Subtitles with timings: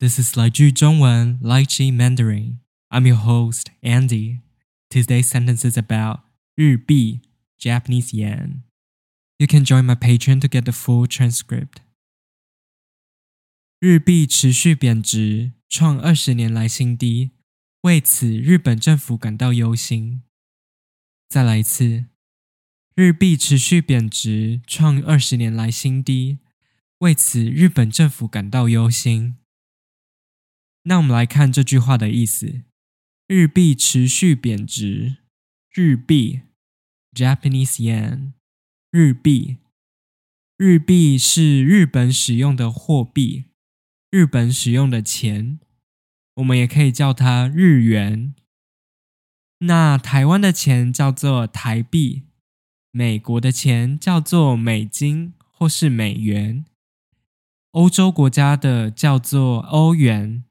[0.00, 2.58] This is 来句中文 Lychee Mandarin.
[2.90, 4.40] I'm your host, Andy.
[4.90, 6.20] Today's sentence is about
[6.54, 7.22] 日币
[7.58, 8.62] Japanese yen.
[9.38, 11.78] You can join my Patreon to get the full transcript.
[13.80, 17.32] 日币持续贬值，创二十年来新低，
[17.82, 20.22] 为此日本政府感到忧心。
[21.28, 22.06] 再来一次，
[22.94, 26.38] 日币持续贬值，创二十年来新低，
[26.98, 29.36] 为此日本政府感到忧心。
[30.83, 32.63] 那我们来看这句话的意思：
[33.27, 35.17] 日币持续贬值，
[35.73, 36.41] 日币
[37.13, 38.33] （Japanese yen），
[38.91, 39.57] 日币，
[40.57, 43.45] 日币是日本使用的货币。
[44.09, 45.57] 日本使用的钱，
[46.35, 48.35] 我们也可以叫它日元。
[49.59, 52.23] 那台湾的钱叫做台币，
[52.91, 56.65] 美国的钱叫做美金或是美元，
[57.71, 60.43] 欧洲国家的叫做欧元，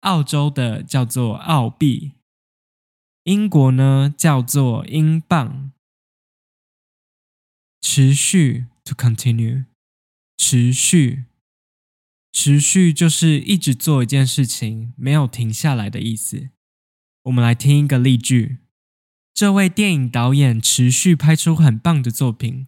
[0.00, 2.12] 澳洲的叫做澳币，
[3.24, 5.72] 英国呢叫做英镑。
[7.80, 9.66] 持续 to continue，
[10.36, 11.24] 持续。
[12.32, 16.50] 持续就是一直做一件事情，没有停下来的意思。
[17.24, 18.58] 我们来听一个例句：
[19.34, 22.66] 这位电影导演持续拍出很棒的作品。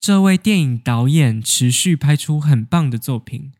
[0.00, 3.52] 这位电影导演持续拍出很棒的作品。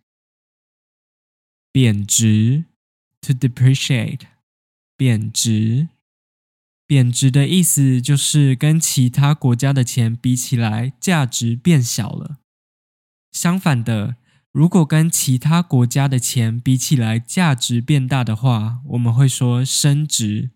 [1.72, 2.66] 贬值
[3.22, 4.20] ，to depreciate，
[4.98, 5.88] 贬值。
[6.86, 12.36] 贬值的意思就是跟其他国家的钱比起来，价值变小了。
[13.30, 14.16] 相反的。
[14.52, 20.50] 如果跟其他国家的钱比起来，价值变大的话，我们会说升值。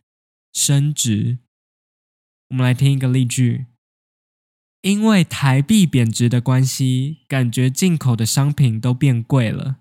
[0.53, 1.39] 升值。
[2.51, 3.65] 我们来听一个例句：
[4.83, 9.79] 因为台币贬值的关系，感觉进口的商品都变贵了。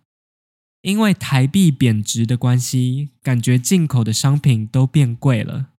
[0.86, 5.72] 因为台币贬值的关系，感觉进口的商品都变贵了。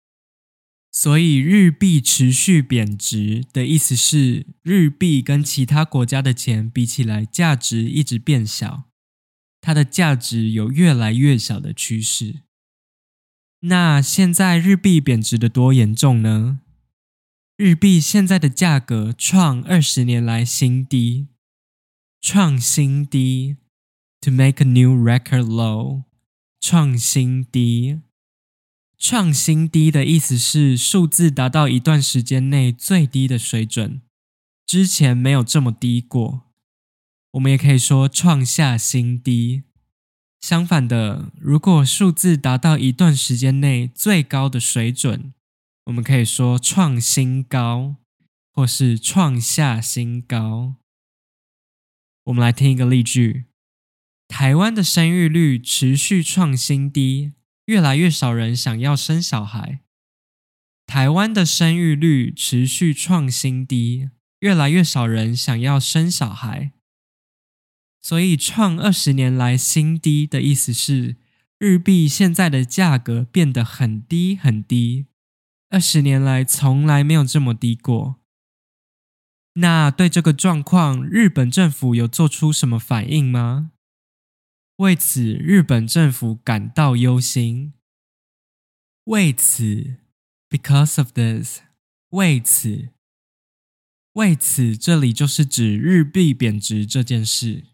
[0.91, 8.91] 所以日币持续贬值的意思是，日币跟其他国家的钱比起来，价值一直变小，
[9.61, 12.41] 它的价值有越来越小的趋势。
[13.61, 16.59] 那现在日币贬值的多严重呢？
[17.57, 21.29] 日币现在的价格创二十年来新低，
[22.21, 23.57] 创新低
[24.21, 26.05] ，to make a new record low，
[26.61, 28.01] 创新低。
[28.99, 34.01] 创新低的意思是数字达到一段时间内最低的水准，
[34.65, 36.43] 之前没有这么低过。
[37.33, 39.65] 我们也可以说创下新低。
[40.41, 45.35] 相反的，如果数字达到一段时间内最高的水准，
[45.85, 47.97] 我们可以说创新高，
[48.53, 50.77] 或是创下新高。
[52.25, 53.45] 我们来听一个例句：
[54.29, 57.33] 台湾的生育率持续创新低。
[57.67, 59.81] 越来越少人想要生小孩，
[60.87, 66.71] 台湾的生育率持续创新低，越来越少人想要生小孩，
[68.01, 71.17] 所以创二十年来新低的意思是
[71.59, 75.07] 日币现在的价格变得很低很低，
[75.71, 78.21] 二十年来从来没有这么低过。
[79.55, 83.73] 那对这个状况，日本政府有做出什么反应吗？
[84.77, 87.73] 为此，日本政府感到忧心。
[89.05, 89.97] 为此
[90.51, 91.61] ，because of this，
[92.11, 92.91] 为此，
[94.13, 97.65] 为此，这里就是指日币贬值这件事。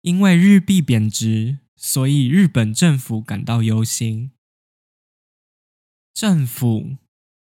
[0.00, 4.32] 因为日币贬值，所以日本政府感到忧心。
[6.12, 6.96] 政府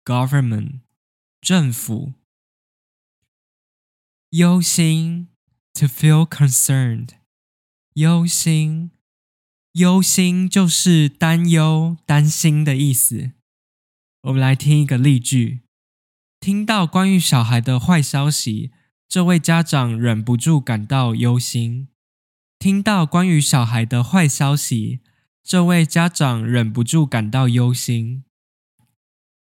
[0.03, 0.81] ，government，
[1.39, 2.15] 政府，
[4.31, 5.29] 忧心
[5.73, 7.18] ，to feel concerned。
[7.99, 8.91] 忧心，
[9.73, 13.31] 忧心就是担忧、担心的意思。
[14.21, 15.63] 我们来听一个例句：
[16.39, 18.71] 听到关于小孩的坏消息，
[19.09, 21.89] 这位家长忍不住感到忧心。
[22.57, 25.01] 听到关于小孩的坏消息，
[25.43, 28.23] 这位家长忍不住感到忧心。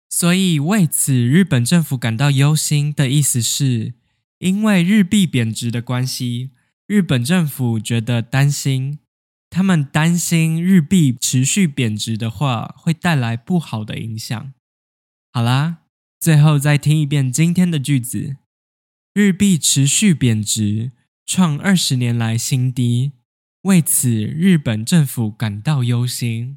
[0.09, 3.93] 所以为此，日本政府感到忧心的意思是，
[4.39, 6.53] 因为日币贬值的关系。
[6.87, 9.01] 日本政府觉得担心，
[9.51, 14.53] 他们担心日币持续贬值的话，会带来不好的影响。
[15.33, 15.79] 好啦，
[16.21, 18.37] 最后再听一遍今天的句子：
[19.13, 20.93] 日币持续贬值，
[21.27, 23.13] 创二十年来新低，
[23.63, 26.57] 为此日本政府感到忧心。